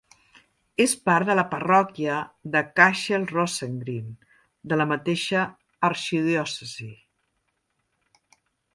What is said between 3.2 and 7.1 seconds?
i Rosegreen de la mateixa arxidiòcesi.